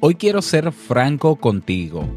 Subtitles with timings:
[0.00, 2.08] Hoy quiero ser franco contigo.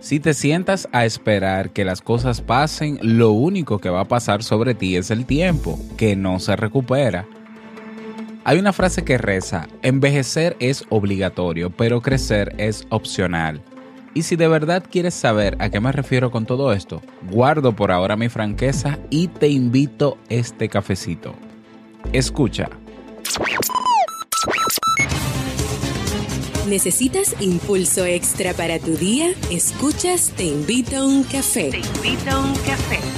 [0.00, 4.42] Si te sientas a esperar que las cosas pasen, lo único que va a pasar
[4.42, 7.26] sobre ti es el tiempo, que no se recupera.
[8.44, 13.60] Hay una frase que reza, envejecer es obligatorio, pero crecer es opcional.
[14.18, 17.00] Y si de verdad quieres saber a qué me refiero con todo esto,
[17.30, 21.36] guardo por ahora mi franqueza y te invito este cafecito.
[22.12, 22.68] Escucha.
[26.66, 29.28] ¿Necesitas impulso extra para tu día?
[29.52, 31.70] Escuchas Te invito a un café.
[31.70, 33.17] Te invito a un café.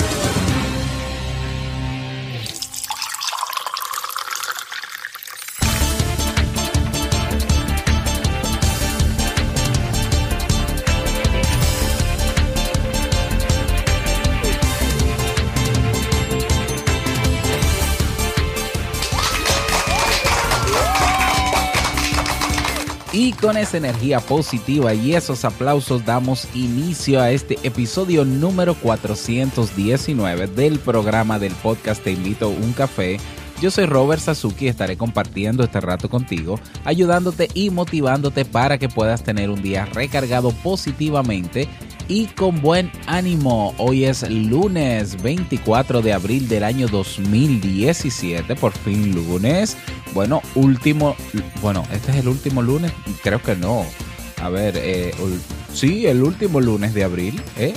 [23.41, 30.77] Con esa energía positiva y esos aplausos damos inicio a este episodio número 419 del
[30.79, 33.19] programa del podcast Te invito a un café.
[33.59, 38.89] Yo soy Robert Sasuki y estaré compartiendo este rato contigo, ayudándote y motivándote para que
[38.89, 41.67] puedas tener un día recargado positivamente
[42.11, 43.73] y con buen ánimo.
[43.77, 49.77] Hoy es lunes 24 de abril del año 2017, por fin lunes.
[50.13, 51.15] Bueno, último,
[51.61, 52.91] bueno, este es el último lunes,
[53.23, 53.85] creo que no.
[54.41, 55.13] A ver, eh,
[55.73, 57.73] sí, el último lunes de abril, ¿eh?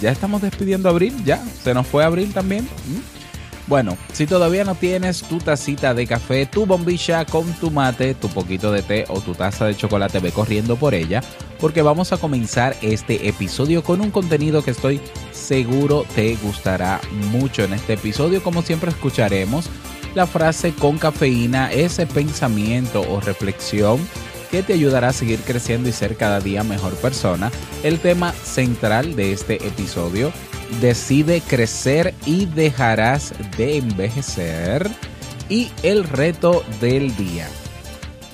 [0.00, 2.64] Ya estamos despidiendo abril, ya, se nos fue abril también.
[2.64, 3.15] ¿Mm?
[3.66, 8.28] Bueno, si todavía no tienes tu tacita de café, tu bombilla con tu mate, tu
[8.28, 11.20] poquito de té o tu taza de chocolate, ve corriendo por ella,
[11.58, 15.00] porque vamos a comenzar este episodio con un contenido que estoy
[15.32, 17.00] seguro te gustará
[17.32, 17.64] mucho.
[17.64, 19.68] En este episodio, como siempre, escucharemos
[20.14, 23.98] la frase con cafeína, ese pensamiento o reflexión
[24.50, 27.50] que te ayudará a seguir creciendo y ser cada día mejor persona.
[27.82, 30.32] El tema central de este episodio
[30.80, 34.88] decide crecer y dejarás de envejecer.
[35.48, 37.46] Y el reto del día.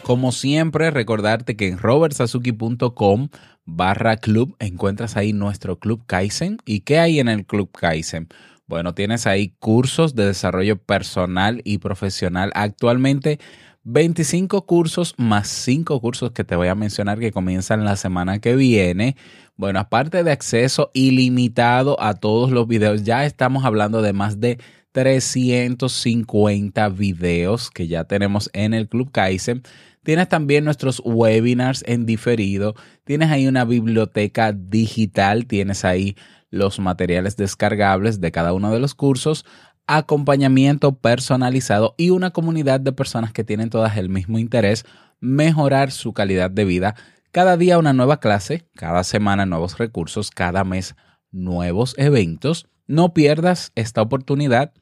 [0.02, 3.28] Como siempre, recordarte que en robertsazuki.com
[3.64, 6.58] barra club encuentras ahí nuestro club Kaizen.
[6.64, 8.28] ¿Y qué hay en el club Kaizen?
[8.66, 12.50] Bueno, tienes ahí cursos de desarrollo personal y profesional.
[12.54, 13.38] Actualmente
[13.84, 18.54] 25 cursos más 5 cursos que te voy a mencionar que comienzan la semana que
[18.54, 19.16] viene.
[19.56, 24.58] Bueno, aparte de acceso ilimitado a todos los videos, ya estamos hablando de más de
[24.92, 29.62] 350 videos que ya tenemos en el Club Kaizen.
[30.04, 32.74] Tienes también nuestros webinars en diferido.
[33.04, 35.46] Tienes ahí una biblioteca digital.
[35.46, 36.16] Tienes ahí
[36.50, 39.44] los materiales descargables de cada uno de los cursos
[39.86, 44.84] acompañamiento personalizado y una comunidad de personas que tienen todas el mismo interés,
[45.20, 46.94] mejorar su calidad de vida.
[47.30, 50.94] Cada día una nueva clase, cada semana nuevos recursos, cada mes
[51.30, 52.66] nuevos eventos.
[52.86, 54.72] No pierdas esta oportunidad.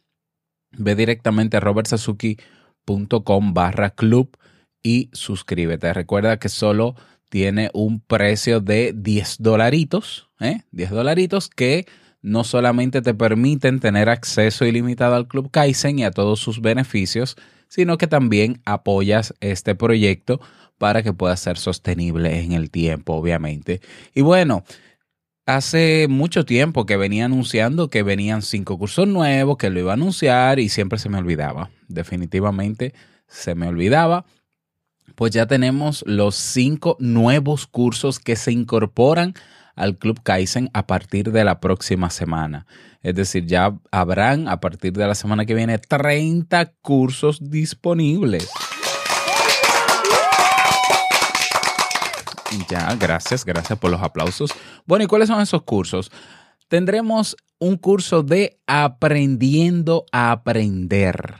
[0.72, 4.36] Ve directamente a robertsazuki.com barra club
[4.82, 5.92] y suscríbete.
[5.92, 6.94] Recuerda que solo
[7.28, 10.62] tiene un precio de 10 dolaritos, ¿eh?
[10.72, 11.86] 10 dolaritos que
[12.22, 17.36] no solamente te permiten tener acceso ilimitado al Club Kaizen y a todos sus beneficios,
[17.68, 20.40] sino que también apoyas este proyecto
[20.76, 23.80] para que pueda ser sostenible en el tiempo, obviamente.
[24.14, 24.64] Y bueno,
[25.46, 29.94] hace mucho tiempo que venía anunciando que venían cinco cursos nuevos, que lo iba a
[29.94, 31.70] anunciar y siempre se me olvidaba.
[31.88, 32.94] Definitivamente
[33.28, 34.24] se me olvidaba.
[35.14, 39.34] Pues ya tenemos los cinco nuevos cursos que se incorporan
[39.76, 42.66] al Club Kaizen a partir de la próxima semana.
[43.02, 48.50] Es decir, ya habrán a partir de la semana que viene 30 cursos disponibles.
[52.68, 54.52] Ya, gracias, gracias por los aplausos.
[54.84, 56.10] Bueno, ¿y cuáles son esos cursos?
[56.68, 61.34] Tendremos un curso de aprendiendo a aprender.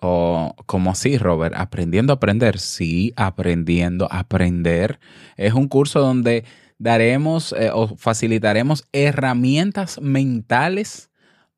[0.00, 2.58] O como así, Robert, aprendiendo a aprender.
[2.58, 5.00] Sí, aprendiendo a aprender.
[5.36, 6.44] Es un curso donde
[6.78, 11.10] daremos eh, o facilitaremos herramientas mentales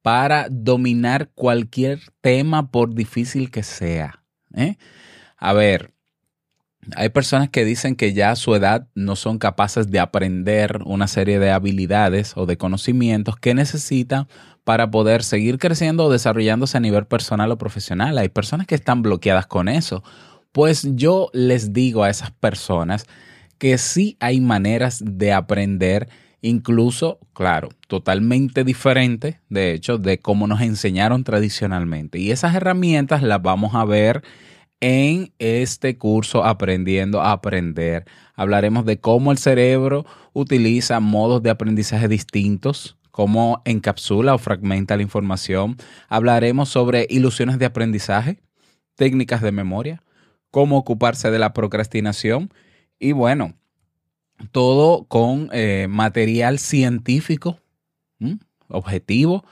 [0.02, 4.22] para dominar cualquier tema por difícil que sea.
[4.54, 4.76] ¿eh?
[5.36, 5.92] A ver,
[6.96, 11.06] hay personas que dicen que ya a su edad no son capaces de aprender una
[11.06, 14.26] serie de habilidades o de conocimientos que necesitan
[14.64, 18.16] para poder seguir creciendo o desarrollándose a nivel personal o profesional.
[18.16, 20.02] Hay personas que están bloqueadas con eso.
[20.52, 23.06] Pues yo les digo a esas personas
[23.60, 26.08] que sí hay maneras de aprender,
[26.40, 32.18] incluso, claro, totalmente diferente, de hecho, de cómo nos enseñaron tradicionalmente.
[32.18, 34.22] Y esas herramientas las vamos a ver
[34.80, 38.06] en este curso Aprendiendo a Aprender.
[38.34, 45.02] Hablaremos de cómo el cerebro utiliza modos de aprendizaje distintos, cómo encapsula o fragmenta la
[45.02, 45.76] información.
[46.08, 48.40] Hablaremos sobre ilusiones de aprendizaje,
[48.94, 50.02] técnicas de memoria,
[50.50, 52.50] cómo ocuparse de la procrastinación
[53.00, 53.54] y bueno,
[54.52, 57.58] todo con eh, material científico
[58.68, 59.44] objetivo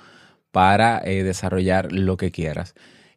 [0.53, 2.75] para eh, desarrollar lo que quieras.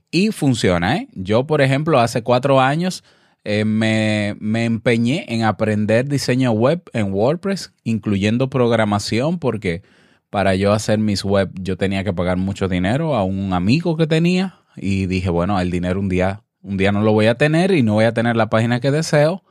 [0.09, 1.07] Y funciona, ¿eh?
[1.13, 3.03] Yo, por ejemplo, hace cuatro años
[3.43, 9.83] eh, me, me, empeñé en aprender diseño web en WordPress, incluyendo programación, porque
[10.29, 14.07] para yo hacer mis web yo tenía que pagar mucho dinero a un amigo que
[14.07, 17.71] tenía y dije, bueno, el dinero un día un día no lo voy a tener
[17.71, 19.43] y no voy a tener la página que deseo,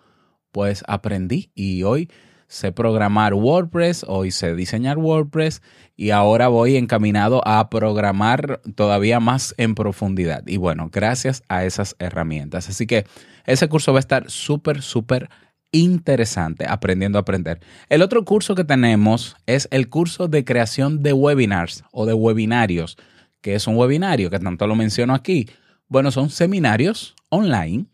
[0.53, 2.11] pues aprendí y hoy
[2.47, 5.63] sé programar WordPress, hoy sé diseñar WordPress
[5.97, 10.43] y ahora voy encaminado a programar todavía más en profundidad.
[10.47, 12.69] Y bueno, gracias a esas herramientas.
[12.69, 13.07] Así que
[13.47, 15.29] ese curso va a estar súper, súper
[15.73, 17.61] interesante, aprendiendo a aprender.
[17.89, 22.97] El otro curso que tenemos es el curso de creación de webinars o de webinarios,
[23.41, 25.49] que es un webinario, que tanto lo menciono aquí.
[25.89, 27.87] Bueno, son seminarios online,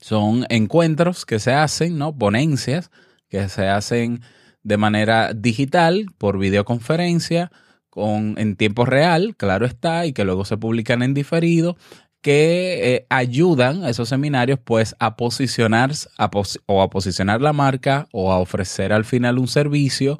[0.00, 2.16] son encuentros que se hacen, ¿no?
[2.16, 2.90] Ponencias
[3.28, 4.20] que se hacen
[4.62, 7.50] de manera digital, por videoconferencia,
[7.90, 11.76] con, en tiempo real, claro está, y que luego se publican en diferido,
[12.20, 15.92] que eh, ayudan a esos seminarios pues a posicionar
[16.66, 20.18] o a posicionar la marca o a ofrecer al final un servicio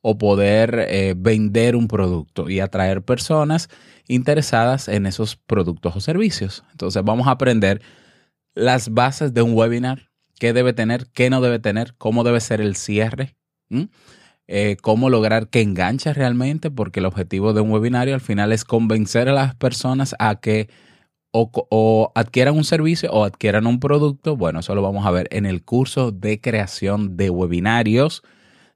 [0.00, 3.68] o poder eh, vender un producto y atraer personas
[4.06, 6.64] interesadas en esos productos o servicios.
[6.70, 7.82] Entonces vamos a aprender
[8.58, 12.60] las bases de un webinar, qué debe tener, qué no debe tener, cómo debe ser
[12.60, 13.36] el cierre,
[14.46, 18.64] eh, cómo lograr que enganche realmente, porque el objetivo de un webinario al final es
[18.64, 20.68] convencer a las personas a que
[21.30, 24.36] o, o, adquieran un servicio o adquieran un producto.
[24.36, 28.22] Bueno, eso lo vamos a ver en el curso de creación de webinarios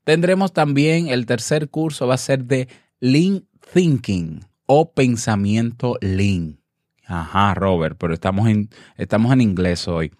[0.04, 2.68] Tendremos también el tercer curso, va a ser de
[2.98, 6.61] Lean Thinking o pensamiento Lean.
[7.06, 10.12] Ajá, Robert, pero estamos en, estamos en inglés hoy.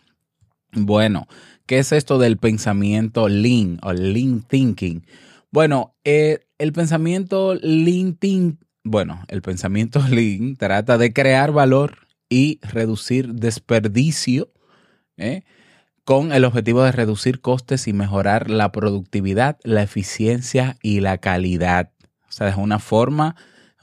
[0.73, 1.27] Bueno,
[1.67, 5.07] ¿qué es esto del pensamiento Lean o Lean Thinking?
[5.51, 11.99] Bueno, eh, el pensamiento Lean Thinking, bueno, el pensamiento Lean trata de crear valor
[12.29, 14.51] y reducir desperdicio.
[15.17, 15.43] ¿eh?
[16.05, 21.93] con el objetivo de reducir costes y mejorar la productividad, la eficiencia y la calidad.
[22.29, 23.37] O sea, es una forma,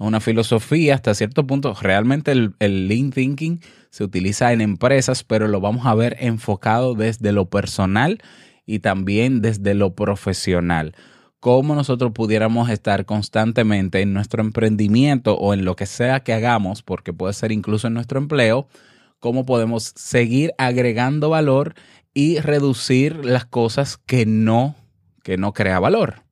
[0.05, 1.75] una filosofía hasta cierto punto.
[1.79, 2.55] Realmente el,
[2.87, 8.21] Lean Thinking se utiliza en empresas, pero lo vamos a ver enfocado desde lo personal
[8.65, 10.95] y también desde lo profesional.
[11.39, 16.81] Cómo nosotros pudiéramos estar constantemente en nuestro emprendimiento o en lo que sea que hagamos,
[16.81, 18.67] porque puede ser incluso en nuestro empleo,
[19.19, 21.75] cómo podemos seguir agregando valor
[22.13, 24.75] y reducir las cosas que no,
[25.23, 26.23] que no crea valor,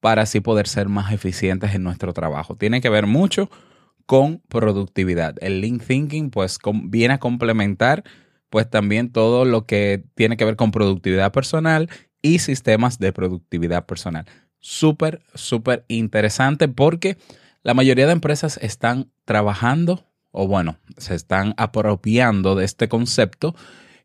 [0.00, 2.56] para así poder ser más eficientes en nuestro trabajo.
[2.56, 3.50] Tiene que ver mucho
[4.06, 5.36] con productividad.
[5.40, 8.04] El Lean Thinking pues viene a complementar
[8.50, 11.90] pues también todo lo que tiene que ver con productividad personal
[12.22, 14.24] y sistemas de productividad personal.
[14.60, 17.18] Súper, súper interesante porque
[17.62, 23.54] la mayoría de empresas están trabajando o bueno, se están apropiando de este concepto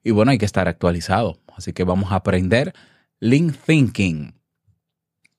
[0.03, 1.39] y bueno, hay que estar actualizado.
[1.55, 2.73] Así que vamos a aprender
[3.19, 4.33] Lean Thinking.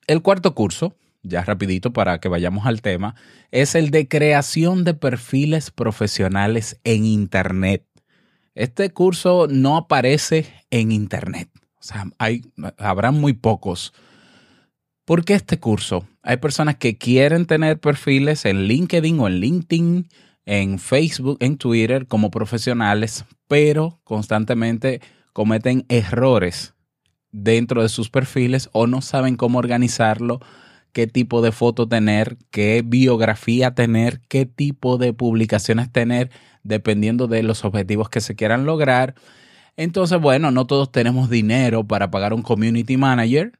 [0.06, 3.14] El cuarto curso, ya rapidito para que vayamos al tema,
[3.50, 7.87] es el de creación de perfiles profesionales en Internet.
[8.54, 11.49] Este curso no aparece en Internet.
[11.78, 12.42] O sea, hay,
[13.12, 13.92] muy pocos.
[15.04, 16.06] ¿Por qué este curso?
[16.23, 20.08] Hay personas que quieren tener perfiles en LinkedIn o en LinkedIn
[20.46, 25.00] en Facebook, en Twitter como profesionales, pero constantemente
[25.32, 26.74] cometen errores
[27.34, 30.40] dentro de sus perfiles o no saben cómo organizarlo,
[30.92, 36.30] qué tipo de foto tener, qué biografía tener, qué tipo de publicaciones tener,
[36.62, 39.16] dependiendo de los objetivos que se quieran lograr.
[39.76, 43.58] Entonces, bueno, no todos tenemos dinero para pagar un community manager,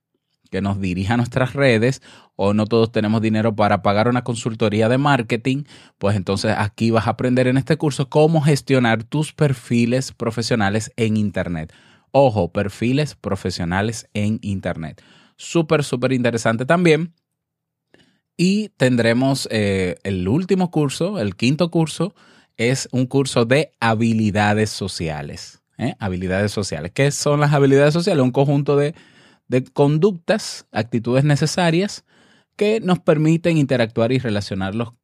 [0.53, 2.01] que nos dirija a nuestras redes
[2.37, 5.65] o no todos tenemos dinero para pagar una consultoría de marketing,
[5.99, 11.17] pues entonces aquí vas a aprender en este curso cómo gestionar tus perfiles profesionales en
[11.17, 11.73] Internet.
[12.17, 15.03] Ojo, perfiles profesionales en Internet.
[15.37, 17.13] Súper, súper interesante también.
[18.37, 22.15] Y tendremos eh, el último curso, el quinto curso,
[22.57, 25.61] es un curso de habilidades sociales.
[25.77, 25.97] ¿eh?
[25.99, 26.93] Habilidades sociales.
[26.95, 28.23] ¿Qué son las habilidades sociales?
[28.23, 28.95] Un conjunto de,
[29.49, 32.05] de conductas, actitudes necesarias
[32.55, 34.95] que nos permiten interactuar y relacionarnos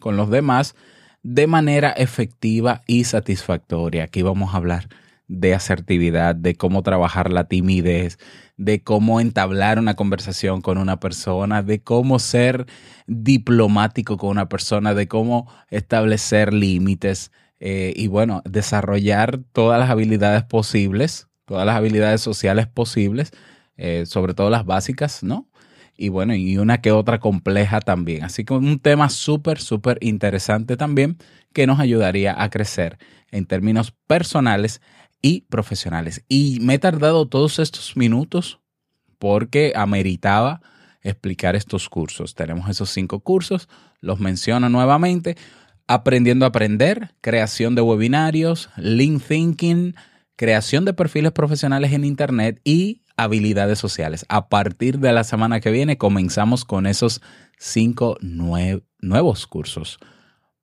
[0.00, 0.74] con los demás
[1.22, 4.02] de manera efectiva y satisfactoria.
[4.02, 4.88] Aquí vamos a hablar
[5.28, 8.18] de asertividad, de cómo trabajar la timidez,
[8.56, 12.66] de cómo entablar una conversación con una persona, de cómo ser
[13.06, 20.44] diplomático con una persona, de cómo establecer límites eh, y bueno, desarrollar todas las habilidades
[20.44, 23.30] posibles, todas las habilidades sociales posibles,
[23.76, 25.48] eh, sobre todo las básicas, ¿no?
[25.96, 28.24] y bueno, y una que otra compleja también.
[28.24, 31.18] Así que un tema súper, súper interesante también
[31.52, 32.98] que nos ayudaría a crecer
[33.30, 34.80] en términos personales
[35.22, 36.24] y profesionales.
[36.28, 38.60] Y me he tardado todos estos minutos
[39.18, 40.60] porque ameritaba
[41.00, 42.34] explicar estos cursos.
[42.34, 43.68] Tenemos esos cinco cursos,
[44.00, 45.36] los menciono nuevamente.
[45.86, 49.94] Aprendiendo a aprender, creación de webinarios, link thinking,
[50.36, 54.24] creación de perfiles profesionales en Internet y habilidades sociales.
[54.28, 57.20] A partir de la semana que viene comenzamos con esos
[57.58, 59.98] cinco nuevos cursos.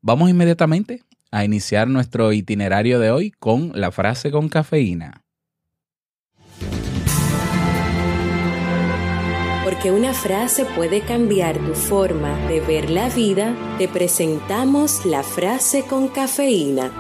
[0.02, 5.24] Vamos inmediatamente a iniciar nuestro itinerario de hoy con la frase con cafeína.
[9.64, 15.84] Porque una frase puede cambiar tu forma de ver la vida, te presentamos la frase
[15.84, 16.92] con cafeína.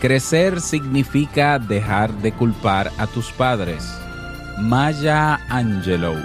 [0.00, 4.00] Crecer significa dejar de culpar a tus padres.
[4.60, 6.16] Maya Angelou.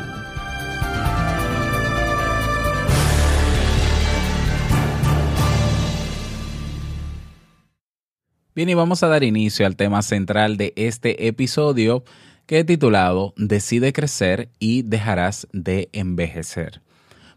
[8.54, 12.04] Bien, y vamos a dar inicio al tema central de este episodio
[12.46, 16.82] que he titulado Decide crecer y dejarás de envejecer.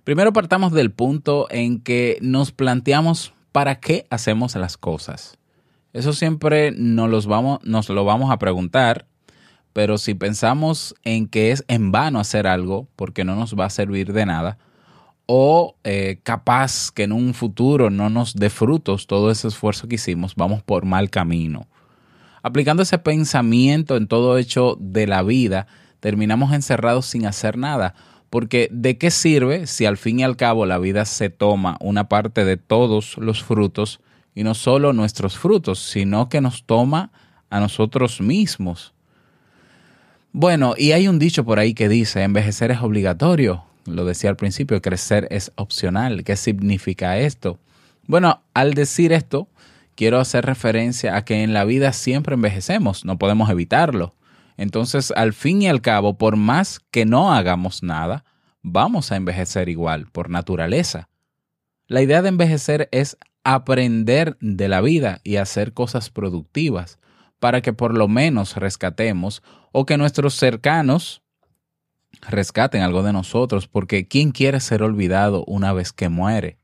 [0.05, 5.38] Primero partamos del punto en que nos planteamos para qué hacemos las cosas.
[5.93, 9.07] Eso siempre nos, los vamos, nos lo vamos a preguntar,
[9.78, 13.70] pero si pensamos en que es en vano hacer algo porque no nos va a
[13.70, 14.58] servir de nada,
[15.26, 19.94] o eh, capaz que en un futuro no nos dé frutos todo ese esfuerzo que
[19.94, 21.68] hicimos, vamos por mal camino.
[22.42, 25.68] Aplicando ese pensamiento en todo hecho de la vida,
[26.00, 27.94] terminamos encerrados sin hacer nada,
[28.30, 32.08] porque ¿de qué sirve si al fin y al cabo la vida se toma una
[32.08, 34.00] parte de todos los frutos
[34.35, 37.12] y no solo nuestros frutos, sino que nos toma
[37.49, 38.92] a nosotros mismos.
[40.32, 43.64] Bueno, y hay un dicho por ahí que dice, envejecer es obligatorio.
[43.87, 46.23] Lo decía al principio, crecer es opcional.
[46.23, 47.58] ¿Qué significa esto?
[48.06, 49.49] Bueno, al decir esto,
[49.94, 54.14] quiero hacer referencia a que en la vida siempre envejecemos, no podemos evitarlo.
[54.58, 58.25] Entonces, al fin y al cabo, por más que no hagamos nada,
[58.62, 61.08] vamos a envejecer igual, por naturaleza.
[61.87, 66.99] La idea de envejecer es aprender de la vida y hacer cosas productivas
[67.38, 69.42] para que por lo menos rescatemos
[69.73, 71.23] o que nuestros cercanos
[72.28, 76.59] rescaten algo de nosotros, porque ¿quién quiere ser olvidado una vez que muere?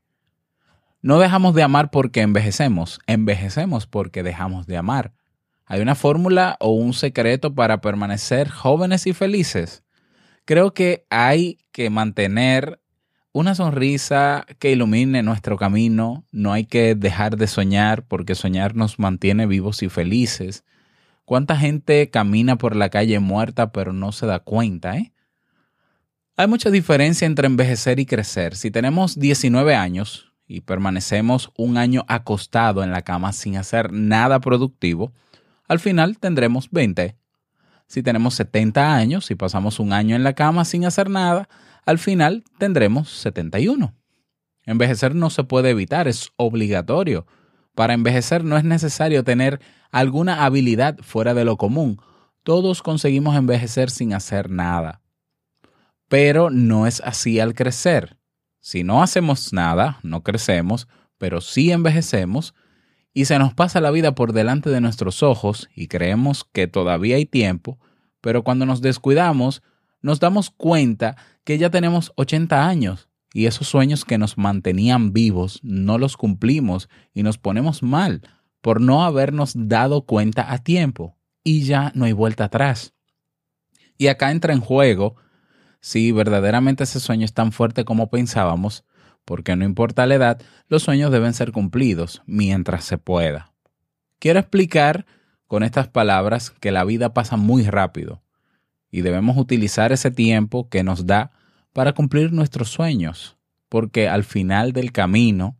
[1.01, 5.13] No dejamos de amar porque envejecemos, envejecemos porque dejamos de amar.
[5.65, 9.83] ¿Hay una fórmula o un secreto para permanecer jóvenes y felices?
[10.45, 12.79] Creo que hay que mantener
[13.35, 16.23] una sonrisa que ilumine nuestro camino.
[16.31, 20.63] No hay que dejar de soñar porque soñar nos mantiene vivos y felices.
[21.25, 24.95] ¿Cuánta gente camina por la calle muerta pero no se da cuenta?
[24.95, 25.11] Eh?
[26.37, 28.55] Hay mucha diferencia entre envejecer y crecer.
[28.55, 34.39] Si tenemos 19 años y permanecemos un año acostado en la cama sin hacer nada
[34.39, 35.11] productivo,
[35.67, 37.17] al final tendremos 20.
[37.87, 41.49] Si tenemos 70 años y pasamos un año en la cama sin hacer nada,
[41.85, 43.93] al final tendremos 71.
[44.63, 47.27] Envejecer no se puede evitar, es obligatorio.
[47.75, 49.61] Para envejecer no es necesario tener
[49.91, 52.01] alguna habilidad fuera de lo común.
[52.43, 55.01] Todos conseguimos envejecer sin hacer nada.
[56.07, 58.17] Pero no es así al crecer.
[58.59, 60.87] Si no hacemos nada, no crecemos,
[61.17, 62.55] pero sí envejecemos
[63.13, 67.15] y se nos pasa la vida por delante de nuestros ojos y creemos que todavía
[67.15, 67.79] hay tiempo,
[68.21, 69.63] pero cuando nos descuidamos,
[70.01, 75.59] nos damos cuenta que ya tenemos 80 años y esos sueños que nos mantenían vivos
[75.63, 78.21] no los cumplimos y nos ponemos mal
[78.61, 82.93] por no habernos dado cuenta a tiempo y ya no hay vuelta atrás.
[83.97, 85.15] Y acá entra en juego
[85.79, 88.83] si verdaderamente ese sueño es tan fuerte como pensábamos,
[89.23, 93.53] porque no importa la edad, los sueños deben ser cumplidos mientras se pueda.
[94.17, 95.05] Quiero explicar
[95.45, 98.24] con estas palabras que la vida pasa muy rápido
[98.91, 101.31] y debemos utilizar ese tiempo que nos da
[101.73, 103.37] para cumplir nuestros sueños,
[103.69, 105.57] porque al final del camino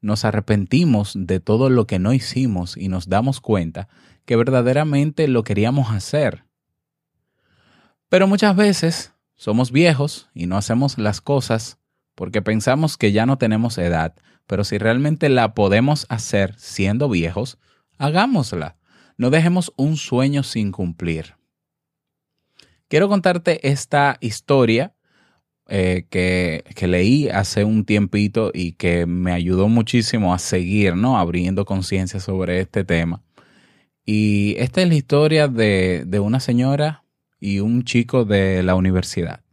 [0.00, 3.88] nos arrepentimos de todo lo que no hicimos y nos damos cuenta
[4.24, 6.44] que verdaderamente lo queríamos hacer.
[8.08, 11.78] Pero muchas veces somos viejos y no hacemos las cosas
[12.14, 14.14] porque pensamos que ya no tenemos edad,
[14.46, 17.58] pero si realmente la podemos hacer siendo viejos,
[17.98, 18.76] hagámosla.
[19.16, 21.35] No dejemos un sueño sin cumplir.
[22.88, 24.94] Quiero contarte esta historia
[25.68, 31.18] eh, que, que, leí hace un tiempito y que me ayudó muchísimo a seguir, ¿no?
[31.18, 33.22] Abriendo conciencia sobre este tema.
[34.04, 37.02] Y esta es la historia de, de una señora
[37.40, 39.45] y un chico de la universidad.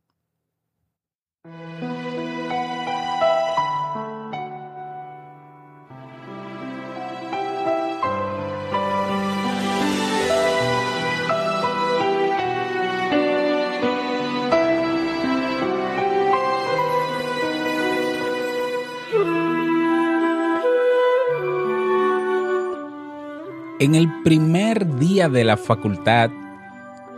[23.83, 26.29] En el primer día de la facultad,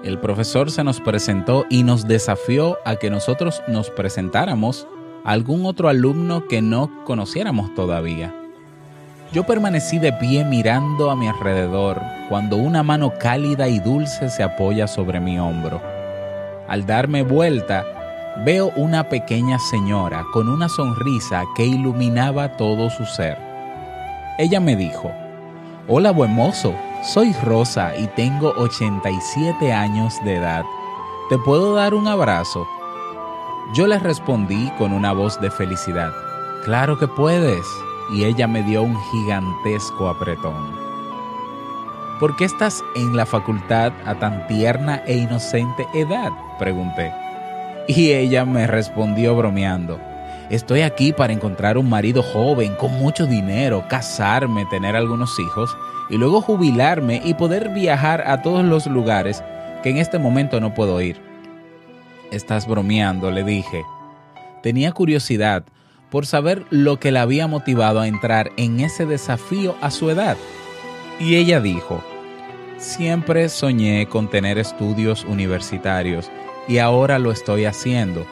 [0.03, 4.87] el profesor se nos presentó y nos desafió a que nosotros nos presentáramos
[5.23, 8.33] a algún otro alumno que no conociéramos todavía.
[9.31, 14.41] Yo permanecí de pie mirando a mi alrededor cuando una mano cálida y dulce se
[14.41, 15.79] apoya sobre mi hombro.
[16.67, 17.85] Al darme vuelta,
[18.43, 23.37] veo una pequeña señora con una sonrisa que iluminaba todo su ser.
[24.39, 25.11] Ella me dijo,
[25.87, 26.73] Hola buen mozo,
[27.03, 30.63] soy Rosa y tengo 87 años de edad.
[31.29, 32.67] ¿Te puedo dar un abrazo?
[33.75, 36.11] Yo le respondí con una voz de felicidad.
[36.63, 37.67] Claro que puedes.
[38.11, 40.75] Y ella me dio un gigantesco apretón.
[42.19, 46.31] ¿Por qué estás en la facultad a tan tierna e inocente edad?
[46.57, 47.13] pregunté.
[47.87, 49.99] Y ella me respondió bromeando.
[50.49, 55.75] Estoy aquí para encontrar un marido joven, con mucho dinero, casarme, tener algunos hijos
[56.07, 59.43] y luego jubilarme y poder viajar a todos los lugares
[59.81, 61.19] que en este momento no puedo ir.
[62.31, 63.83] Estás bromeando, le dije.
[64.61, 65.63] Tenía curiosidad
[66.11, 70.37] por saber lo que la había motivado a entrar en ese desafío a su edad.
[71.19, 72.03] Y ella dijo,
[72.77, 76.29] siempre soñé con tener estudios universitarios
[76.67, 78.27] y ahora lo estoy haciendo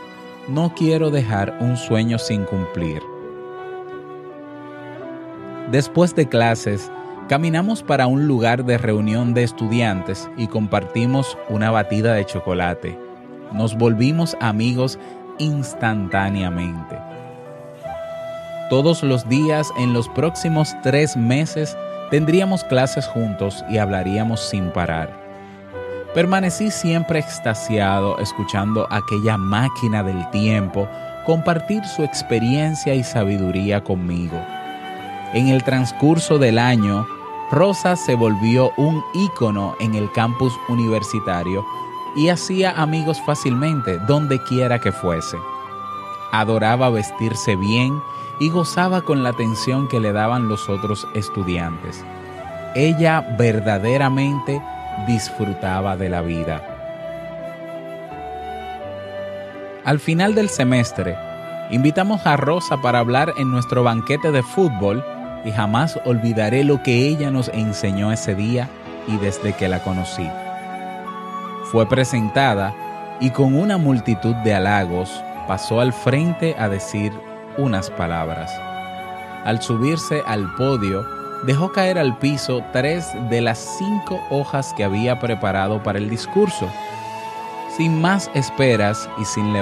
[0.47, 3.01] no quiero dejar un sueño sin cumplir.
[5.71, 6.91] Después de clases,
[7.29, 12.99] caminamos para un lugar de reunión de estudiantes y compartimos una batida de chocolate.
[13.53, 14.99] Nos volvimos amigos
[15.39, 16.99] instantáneamente.
[18.69, 21.77] Todos los días en los próximos tres meses
[22.11, 25.22] tendríamos clases juntos y hablaríamos sin parar.
[26.13, 30.87] Permanecí siempre extasiado escuchando aquella máquina del tiempo
[31.25, 34.39] compartir su experiencia y sabiduría conmigo.
[35.33, 37.07] En el transcurso del año,
[37.49, 41.65] Rosa se volvió un ícono en el campus universitario
[42.15, 45.37] y hacía amigos fácilmente donde quiera que fuese.
[46.31, 47.99] Adoraba vestirse bien
[48.39, 52.03] y gozaba con la atención que le daban los otros estudiantes.
[52.75, 54.61] Ella verdaderamente
[55.07, 56.61] disfrutaba de la vida.
[59.85, 61.17] Al final del semestre,
[61.69, 65.03] invitamos a Rosa para hablar en nuestro banquete de fútbol
[65.43, 68.69] y jamás olvidaré lo que ella nos enseñó ese día
[69.07, 70.29] y desde que la conocí.
[71.65, 72.73] Fue presentada
[73.19, 75.09] y con una multitud de halagos
[75.47, 77.11] pasó al frente a decir
[77.57, 78.51] unas palabras.
[79.43, 81.05] Al subirse al podio,
[81.45, 86.69] dejó caer al piso tres de las cinco hojas que había preparado para el discurso.
[87.75, 89.53] Sin más esperas y sin,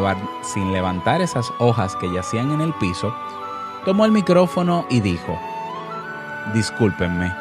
[0.72, 3.13] levantar esas hojas que yacían en el piso,
[3.86, 5.39] tomó el micrófono y dijo,
[6.54, 7.32] Discúlpenme,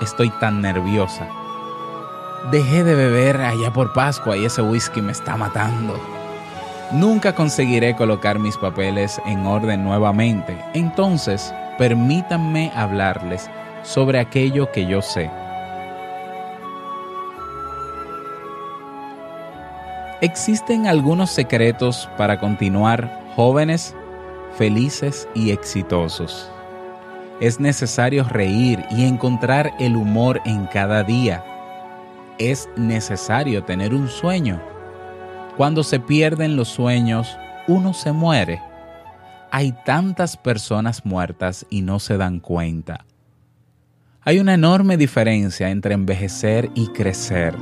[0.00, 1.26] estoy tan nerviosa.
[2.50, 5.98] Dejé de beber allá por Pascua y ese whisky me está matando.
[6.92, 13.48] Nunca conseguiré colocar mis papeles en orden nuevamente, entonces permítanme hablarles
[13.82, 15.30] sobre aquello que yo sé.
[20.20, 23.96] Existen algunos secretos para continuar jóvenes,
[24.58, 26.52] felices y exitosos.
[27.40, 31.42] Es necesario reír y encontrar el humor en cada día.
[32.36, 34.60] Es necesario tener un sueño.
[35.56, 37.38] Cuando se pierden los sueños,
[37.68, 38.69] uno se muere.
[39.52, 43.04] Hay tantas personas muertas y no se dan cuenta.
[44.22, 47.56] Hay una enorme diferencia entre envejecer y crecer.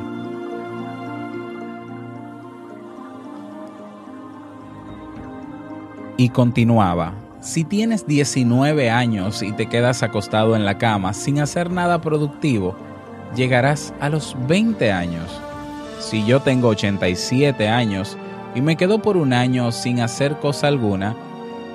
[6.19, 11.71] Y continuaba, si tienes 19 años y te quedas acostado en la cama sin hacer
[11.71, 12.77] nada productivo,
[13.35, 15.41] llegarás a los 20 años.
[16.01, 18.19] Si yo tengo 87 años
[18.55, 21.17] y me quedo por un año sin hacer cosa alguna,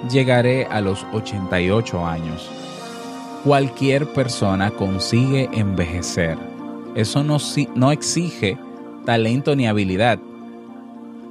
[0.10, 2.50] llegaré a los 88 años.
[3.44, 6.38] Cualquier persona consigue envejecer.
[6.96, 7.38] Eso no,
[7.76, 8.58] no exige
[9.06, 10.20] talento ni habilidad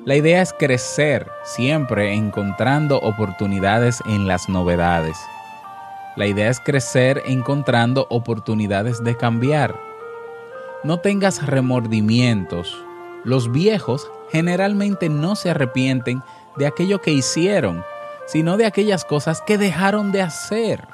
[0.04, 5.16] la idea es crecer siempre encontrando oportunidades en las novedades.
[6.16, 9.78] La idea es crecer encontrando oportunidades de cambiar.
[10.82, 12.76] No tengas remordimientos.
[13.22, 16.24] Los viejos generalmente no se arrepienten
[16.56, 17.84] de aquello que hicieron,
[18.32, 20.88] sino de aquellas cosas que dejaron de hacer.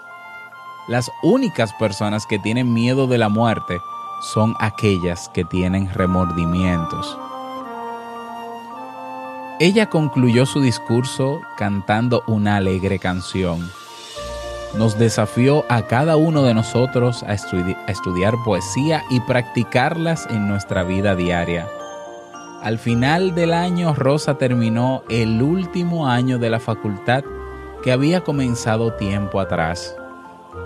[0.89, 3.79] Las únicas personas que tienen miedo de la muerte
[4.21, 7.17] son aquellas que tienen remordimientos.
[9.61, 13.71] Ella concluyó su discurso cantando una alegre canción.
[14.75, 21.15] Nos desafió a cada uno de nosotros a, estudiar poesía y practicarlas en nuestra vida
[21.15, 21.69] diaria.
[22.63, 27.25] Al final del año, Rosa terminó el último año de la facultad
[27.83, 29.95] que había comenzado tiempo atrás.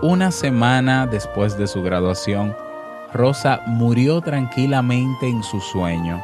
[0.00, 2.54] Una semana después de su graduación,
[3.12, 6.22] Rosa murió tranquilamente en su sueño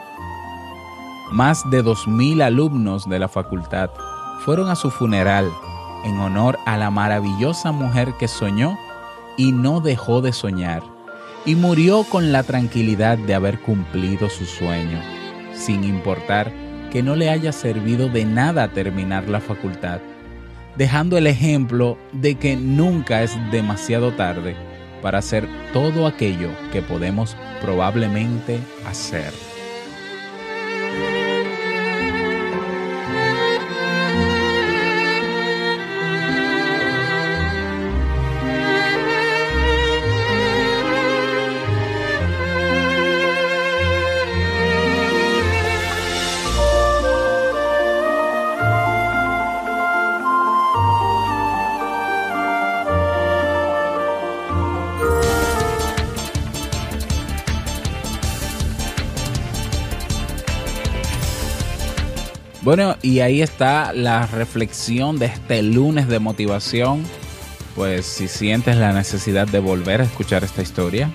[1.31, 3.91] más de 2.000 alumnos de la facultad
[4.41, 5.51] fueron a su funeral
[6.05, 8.79] en honor a la maravillosa mujer que soñó
[9.37, 10.83] y no dejó de soñar,
[11.45, 15.01] y murió con la tranquilidad de haber cumplido su sueño,
[15.59, 16.53] sin importar
[16.91, 20.01] que no le haya servido de nada terminar la facultad,
[20.77, 24.57] dejando el ejemplo de que nunca es demasiado tarde
[25.03, 29.33] para hacer todo aquello que podemos probablemente hacer.
[62.69, 67.03] Bueno, y ahí está la reflexión de este lunes de motivación.
[67.75, 71.11] Pues si sientes la necesidad de volver a escuchar esta historia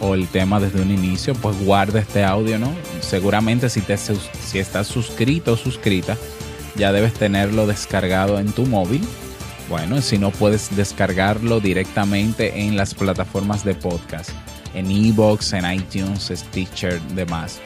[0.00, 2.72] o el tema desde un inicio, pues guarda este audio, ¿no?
[3.00, 6.16] Seguramente si, te, si estás suscrito o suscrita,
[6.74, 9.02] ya debes tenerlo descargado en tu móvil.
[9.68, 14.30] Bueno, si no puedes descargarlo directamente en las plataformas de podcast,
[14.74, 17.60] en Evox, en iTunes, Stitcher, demás.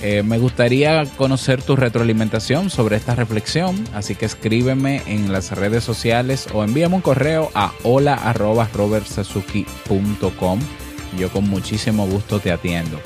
[0.00, 5.82] Eh, me gustaría conocer tu retroalimentación sobre esta reflexión, así que escríbeme en las redes
[5.82, 10.60] sociales o envíame un correo a hola.robertsazuki.com.
[11.18, 13.00] Yo con muchísimo gusto te atiendo.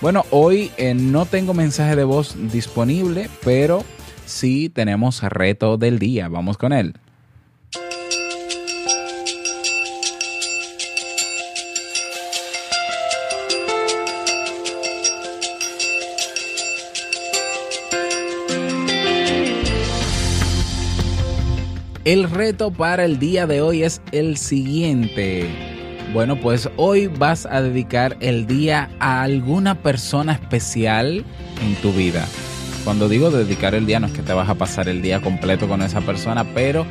[0.00, 3.84] Bueno, hoy eh, no tengo mensaje de voz disponible, pero
[4.26, 6.26] sí tenemos reto del día.
[6.28, 6.94] Vamos con él.
[22.04, 25.48] El reto para el día de hoy es el siguiente.
[26.12, 31.24] Bueno, pues hoy vas a dedicar el día a alguna persona especial
[31.64, 32.26] en tu vida.
[32.82, 35.68] Cuando digo dedicar el día no es que te vas a pasar el día completo
[35.68, 36.84] con esa persona, pero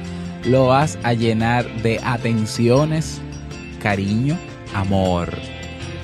[0.46, 3.20] lo vas a llenar de atenciones,
[3.84, 4.38] cariño,
[4.74, 5.34] amor.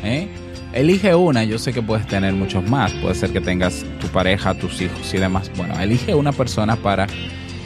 [0.03, 0.27] ¿eh?
[0.73, 4.53] Elige una, yo sé que puedes tener muchos más, puede ser que tengas tu pareja,
[4.53, 5.49] tus hijos y demás.
[5.55, 7.07] Bueno, elige una persona para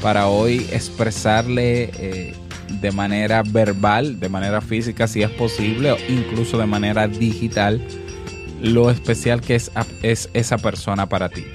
[0.02, 2.34] para hoy expresarle eh,
[2.80, 7.82] de manera verbal, de manera física si es posible, o incluso de manera digital,
[8.62, 11.46] lo especial que es, es esa persona para ti.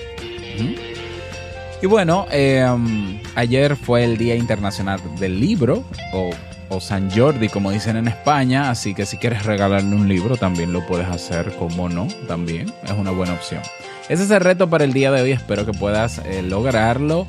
[1.83, 6.31] Y bueno, em, ayer fue el Día Internacional del Libro, o,
[6.71, 10.73] o, San Jordi, como dicen en España, así que si quieres regalarle un libro, también
[10.73, 13.61] lo puedes hacer, como no, también es una buena opción.
[14.09, 17.27] Ese es el reto para el día de hoy, espero que puedas eh, lograrlo.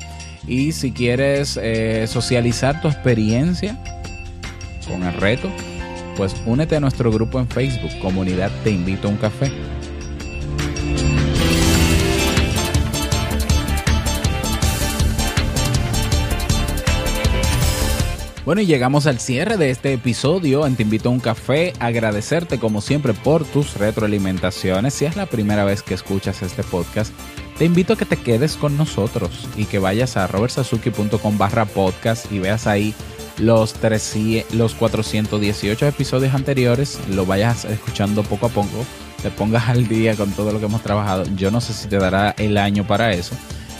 [0.48, 3.78] Y si quieres eh, socializar tu experiencia
[4.88, 5.50] con el reto,
[6.16, 9.52] pues únete a nuestro grupo en Facebook, Comunidad Te Invito a un Café.
[18.46, 21.74] Bueno, y llegamos al cierre de este episodio en Te Invito a un Café.
[21.80, 24.94] Agradecerte como siempre por tus retroalimentaciones.
[24.94, 27.12] Si es la primera vez que escuchas este podcast,
[27.58, 32.30] te invito a que te quedes con nosotros y que vayas a robertsazuki.com barra podcast
[32.30, 32.94] y veas ahí
[33.38, 33.74] los,
[34.52, 38.86] los 418 episodios anteriores, lo vayas escuchando poco a poco,
[39.22, 41.24] te pongas al día con todo lo que hemos trabajado.
[41.36, 43.36] Yo no sé si te dará el año para eso,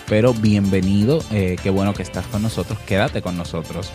[0.09, 3.91] pero bienvenido, eh, qué bueno que estás con nosotros, quédate con nosotros.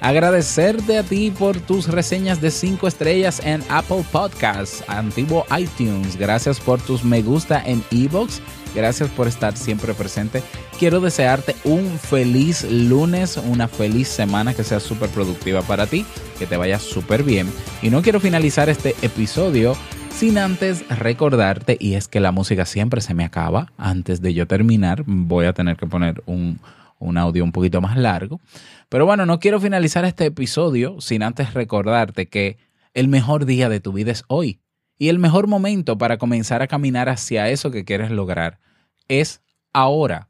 [0.00, 6.16] Agradecerte a ti por tus reseñas de 5 estrellas en Apple Podcasts, antiguo iTunes.
[6.16, 8.40] Gracias por tus me gusta en Evox.
[8.74, 10.42] Gracias por estar siempre presente.
[10.78, 16.04] Quiero desearte un feliz lunes, una feliz semana que sea súper productiva para ti,
[16.38, 17.50] que te vaya súper bien.
[17.82, 19.76] Y no quiero finalizar este episodio
[20.14, 23.72] sin antes recordarte, y es que la música siempre se me acaba.
[23.76, 26.60] Antes de yo terminar, voy a tener que poner un,
[26.98, 28.40] un audio un poquito más largo.
[28.88, 32.58] Pero bueno, no quiero finalizar este episodio sin antes recordarte que
[32.94, 34.60] el mejor día de tu vida es hoy.
[34.96, 38.60] Y el mejor momento para comenzar a caminar hacia eso que quieres lograr
[39.08, 40.28] es ahora.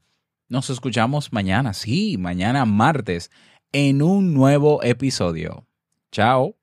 [0.49, 3.31] Nos escuchamos mañana, sí, mañana martes,
[3.73, 5.67] en un nuevo episodio.
[6.11, 6.57] Chao.